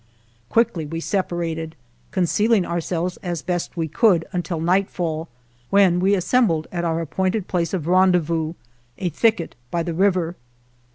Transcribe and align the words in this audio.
Quickly 0.49 0.83
we 0.87 0.99
separated, 0.99 1.75
con 2.09 2.23
cealing 2.23 2.65
ourselves 2.65 3.17
as 3.17 3.43
best 3.43 3.77
we 3.77 3.87
could 3.87 4.25
until 4.33 4.59
nightfall, 4.59 5.29
when 5.69 5.99
we 5.99 6.15
assembled 6.15 6.65
at 6.71 6.83
our 6.83 7.03
ap 7.03 7.11
pointed 7.11 7.47
place 7.47 7.71
of 7.71 7.85
rendezvous— 7.85 8.55
a 8.97 9.09
thicket 9.09 9.53
by 9.69 9.83
the 9.83 9.93
river. 9.93 10.35